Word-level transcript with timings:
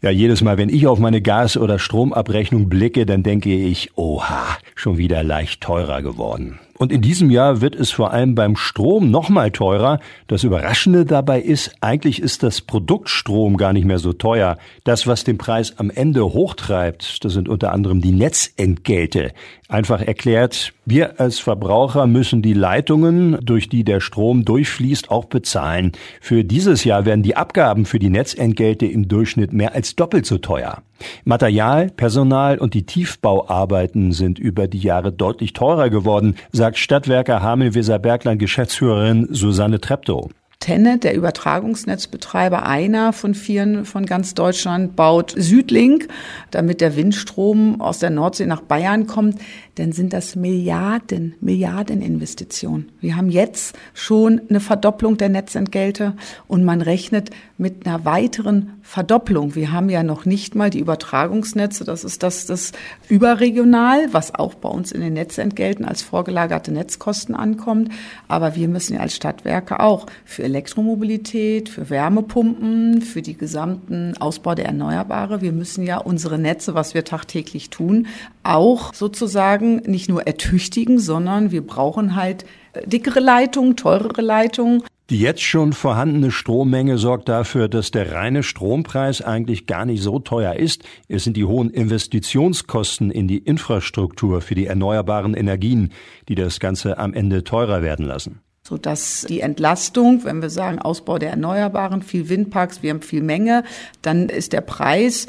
Ja, 0.00 0.10
jedes 0.10 0.42
Mal, 0.42 0.58
wenn 0.58 0.68
ich 0.68 0.86
auf 0.86 1.00
meine 1.00 1.20
Gas- 1.20 1.56
oder 1.56 1.80
Stromabrechnung 1.80 2.68
blicke, 2.68 3.04
dann 3.04 3.24
denke 3.24 3.52
ich, 3.52 3.96
oha, 3.96 4.56
schon 4.76 4.96
wieder 4.96 5.24
leicht 5.24 5.60
teurer 5.60 6.02
geworden. 6.02 6.60
Und 6.78 6.92
in 6.92 7.02
diesem 7.02 7.28
Jahr 7.28 7.60
wird 7.60 7.74
es 7.74 7.90
vor 7.90 8.12
allem 8.12 8.36
beim 8.36 8.56
Strom 8.56 9.10
nochmal 9.10 9.50
teurer. 9.50 9.98
Das 10.28 10.44
Überraschende 10.44 11.04
dabei 11.04 11.40
ist, 11.40 11.74
eigentlich 11.80 12.22
ist 12.22 12.44
das 12.44 12.60
Produkt 12.60 13.10
Strom 13.10 13.56
gar 13.56 13.72
nicht 13.72 13.84
mehr 13.84 13.98
so 13.98 14.12
teuer. 14.12 14.56
Das, 14.84 15.06
was 15.08 15.24
den 15.24 15.38
Preis 15.38 15.74
am 15.78 15.90
Ende 15.90 16.24
hochtreibt, 16.24 17.24
das 17.24 17.32
sind 17.32 17.48
unter 17.48 17.72
anderem 17.72 18.00
die 18.00 18.12
Netzentgelte. 18.12 19.32
Einfach 19.68 20.00
erklärt, 20.00 20.72
wir 20.86 21.20
als 21.20 21.40
Verbraucher 21.40 22.06
müssen 22.06 22.42
die 22.42 22.54
Leitungen, 22.54 23.38
durch 23.42 23.68
die 23.68 23.82
der 23.82 24.00
Strom 24.00 24.44
durchfließt, 24.44 25.10
auch 25.10 25.24
bezahlen. 25.24 25.92
Für 26.20 26.44
dieses 26.44 26.84
Jahr 26.84 27.04
werden 27.04 27.22
die 27.22 27.36
Abgaben 27.36 27.86
für 27.86 27.98
die 27.98 28.08
Netzentgelte 28.08 28.86
im 28.86 29.08
Durchschnitt 29.08 29.52
mehr 29.52 29.74
als 29.74 29.96
doppelt 29.96 30.26
so 30.26 30.38
teuer. 30.38 30.82
Material, 31.24 31.90
Personal 31.90 32.58
und 32.58 32.74
die 32.74 32.84
Tiefbauarbeiten 32.84 34.12
sind 34.12 34.38
über 34.38 34.68
die 34.68 34.78
Jahre 34.78 35.12
deutlich 35.12 35.52
teurer 35.52 35.90
geworden, 35.90 36.36
sagt 36.52 36.78
Stadtwerker 36.78 37.42
Hameln-Weser-Bergland 37.42 38.38
Geschäftsführerin 38.38 39.28
Susanne 39.30 39.80
Treptow. 39.80 40.30
Tenne, 40.60 40.98
der 40.98 41.14
Übertragungsnetzbetreiber, 41.14 42.64
einer 42.64 43.12
von 43.12 43.34
vieren 43.34 43.84
von 43.84 44.06
ganz 44.06 44.34
Deutschland, 44.34 44.96
baut 44.96 45.32
Südlink, 45.36 46.08
damit 46.50 46.80
der 46.80 46.96
Windstrom 46.96 47.80
aus 47.80 48.00
der 48.00 48.10
Nordsee 48.10 48.46
nach 48.46 48.62
Bayern 48.62 49.06
kommt. 49.06 49.40
Dann 49.76 49.92
sind 49.92 50.12
das 50.12 50.34
Milliarden, 50.34 51.36
Milliarden 51.40 52.02
Investitionen. 52.02 52.90
Wir 53.00 53.16
haben 53.16 53.30
jetzt 53.30 53.78
schon 53.94 54.40
eine 54.50 54.58
Verdopplung 54.58 55.16
der 55.16 55.28
Netzentgelte 55.28 56.14
und 56.48 56.64
man 56.64 56.82
rechnet 56.82 57.30
mit 57.58 57.86
einer 57.86 58.04
weiteren 58.04 58.78
Verdopplung. 58.82 59.56
Wir 59.56 59.72
haben 59.72 59.90
ja 59.90 60.04
noch 60.04 60.24
nicht 60.24 60.54
mal 60.54 60.70
die 60.70 60.78
Übertragungsnetze. 60.78 61.84
Das 61.84 62.04
ist 62.04 62.22
das, 62.22 62.46
das 62.46 62.70
überregional, 63.08 64.12
was 64.12 64.32
auch 64.32 64.54
bei 64.54 64.68
uns 64.68 64.92
in 64.92 65.00
den 65.00 65.14
Netzentgelten 65.14 65.84
als 65.84 66.02
vorgelagerte 66.02 66.70
Netzkosten 66.70 67.34
ankommt. 67.34 67.90
Aber 68.28 68.54
wir 68.54 68.68
müssen 68.68 68.94
ja 68.94 69.00
als 69.00 69.16
Stadtwerke 69.16 69.80
auch 69.80 70.06
für 70.24 70.44
Elektromobilität, 70.44 71.68
für 71.68 71.90
Wärmepumpen, 71.90 73.02
für 73.02 73.22
die 73.22 73.36
gesamten 73.36 74.16
Ausbau 74.18 74.54
der 74.54 74.66
Erneuerbare. 74.66 75.40
Wir 75.40 75.52
müssen 75.52 75.84
ja 75.84 75.98
unsere 75.98 76.38
Netze, 76.38 76.74
was 76.74 76.94
wir 76.94 77.04
tagtäglich 77.04 77.70
tun, 77.70 78.06
auch 78.44 78.94
sozusagen 78.94 79.78
nicht 79.78 80.08
nur 80.08 80.28
ertüchtigen, 80.28 81.00
sondern 81.00 81.50
wir 81.50 81.66
brauchen 81.66 82.14
halt 82.14 82.46
dickere 82.86 83.20
Leitungen, 83.20 83.74
teurere 83.74 84.22
Leitungen. 84.22 84.84
Die 85.10 85.20
jetzt 85.20 85.42
schon 85.42 85.72
vorhandene 85.72 86.30
Strommenge 86.30 86.98
sorgt 86.98 87.30
dafür, 87.30 87.68
dass 87.68 87.90
der 87.90 88.12
reine 88.12 88.42
Strompreis 88.42 89.22
eigentlich 89.22 89.66
gar 89.66 89.86
nicht 89.86 90.02
so 90.02 90.18
teuer 90.18 90.56
ist. 90.56 90.84
Es 91.08 91.24
sind 91.24 91.34
die 91.34 91.46
hohen 91.46 91.70
Investitionskosten 91.70 93.10
in 93.10 93.26
die 93.26 93.38
Infrastruktur 93.38 94.42
für 94.42 94.54
die 94.54 94.66
erneuerbaren 94.66 95.32
Energien, 95.32 95.94
die 96.28 96.34
das 96.34 96.60
Ganze 96.60 96.98
am 96.98 97.14
Ende 97.14 97.42
teurer 97.42 97.82
werden 97.82 98.04
lassen 98.06 98.40
sodass 98.66 99.24
die 99.26 99.40
Entlastung, 99.40 100.24
wenn 100.24 100.42
wir 100.42 100.50
sagen 100.50 100.78
Ausbau 100.78 101.18
der 101.18 101.30
Erneuerbaren, 101.30 102.02
viel 102.02 102.28
Windparks, 102.28 102.82
wir 102.82 102.90
haben 102.90 103.00
viel 103.00 103.22
Menge, 103.22 103.64
dann 104.02 104.28
ist 104.28 104.52
der 104.52 104.60
Preis 104.60 105.26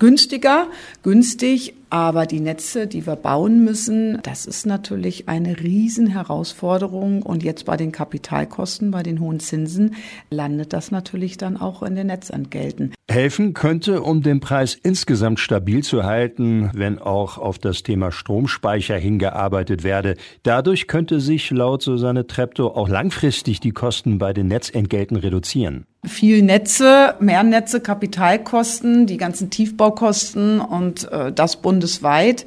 günstiger, 0.00 0.66
günstig, 1.04 1.74
aber 1.92 2.24
die 2.24 2.40
Netze, 2.40 2.86
die 2.86 3.06
wir 3.06 3.16
bauen 3.16 3.64
müssen, 3.64 4.18
das 4.22 4.46
ist 4.46 4.64
natürlich 4.64 5.28
eine 5.28 5.60
Riesenherausforderung. 5.60 7.20
Und 7.20 7.42
jetzt 7.42 7.66
bei 7.66 7.76
den 7.76 7.92
Kapitalkosten, 7.92 8.90
bei 8.90 9.02
den 9.02 9.20
hohen 9.20 9.40
Zinsen, 9.40 9.94
landet 10.30 10.72
das 10.72 10.90
natürlich 10.90 11.36
dann 11.36 11.58
auch 11.58 11.82
in 11.82 11.94
den 11.94 12.06
Netzentgelten. 12.06 12.94
Helfen 13.10 13.52
könnte, 13.52 14.00
um 14.00 14.22
den 14.22 14.40
Preis 14.40 14.74
insgesamt 14.74 15.38
stabil 15.38 15.82
zu 15.82 16.04
halten, 16.04 16.70
wenn 16.72 16.98
auch 16.98 17.36
auf 17.36 17.58
das 17.58 17.82
Thema 17.82 18.10
Stromspeicher 18.10 18.96
hingearbeitet 18.96 19.84
werde. 19.84 20.16
Dadurch 20.44 20.86
könnte 20.86 21.20
sich 21.20 21.50
laut 21.50 21.82
Susanne 21.82 22.26
Treptow 22.26 22.74
auch 22.74 22.88
langfristig 22.88 23.60
die 23.60 23.72
Kosten 23.72 24.16
bei 24.16 24.32
den 24.32 24.46
Netzentgelten 24.46 25.18
reduzieren 25.18 25.84
viel 26.04 26.42
Netze, 26.42 27.14
mehr 27.20 27.44
Netze, 27.44 27.80
Kapitalkosten, 27.80 29.06
die 29.06 29.18
ganzen 29.18 29.50
Tiefbaukosten 29.50 30.60
und 30.60 31.10
äh, 31.12 31.32
das 31.32 31.56
bundesweit. 31.82 32.44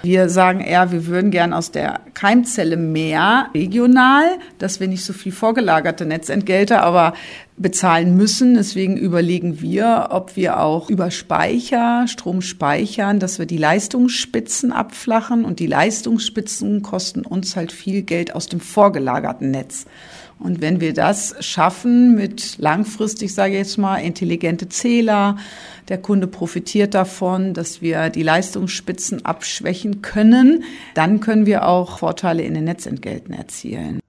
Wir 0.00 0.28
sagen 0.28 0.60
eher, 0.60 0.92
wir 0.92 1.06
würden 1.06 1.32
gern 1.32 1.52
aus 1.52 1.72
der 1.72 2.00
Keimzelle 2.14 2.76
mehr 2.76 3.48
regional, 3.52 4.38
dass 4.58 4.78
wir 4.78 4.86
nicht 4.86 5.04
so 5.04 5.12
viel 5.12 5.32
vorgelagerte 5.32 6.06
Netzentgelte 6.06 6.80
aber 6.80 7.14
bezahlen 7.56 8.16
müssen. 8.16 8.54
Deswegen 8.54 8.96
überlegen 8.96 9.60
wir, 9.60 10.08
ob 10.10 10.36
wir 10.36 10.60
auch 10.60 10.88
über 10.88 11.10
Speicher, 11.10 12.06
Strom 12.06 12.42
speichern, 12.42 13.18
dass 13.18 13.40
wir 13.40 13.46
die 13.46 13.58
Leistungsspitzen 13.58 14.72
abflachen 14.72 15.44
und 15.44 15.58
die 15.58 15.66
Leistungsspitzen 15.66 16.82
kosten 16.82 17.22
uns 17.22 17.56
halt 17.56 17.72
viel 17.72 18.02
Geld 18.02 18.36
aus 18.36 18.46
dem 18.46 18.60
vorgelagerten 18.60 19.50
Netz. 19.50 19.84
Und 20.40 20.60
wenn 20.60 20.80
wir 20.80 20.94
das 20.94 21.34
schaffen 21.40 22.14
mit 22.14 22.58
langfristig, 22.58 23.34
sage 23.34 23.54
ich 23.54 23.58
jetzt 23.58 23.78
mal, 23.78 23.96
intelligente 23.96 24.68
Zähler, 24.68 25.36
der 25.88 25.98
Kunde 25.98 26.26
profitiert 26.26 26.94
davon, 26.94 27.54
dass 27.54 27.82
wir 27.82 28.10
die 28.10 28.22
Leistungsspitzen 28.22 29.24
abschwächen 29.24 30.00
können, 30.02 30.64
dann 30.94 31.20
können 31.20 31.46
wir 31.46 31.66
auch 31.66 31.98
Vorteile 31.98 32.42
in 32.42 32.54
den 32.54 32.64
Netzentgelten 32.64 33.34
erzielen. 33.34 34.00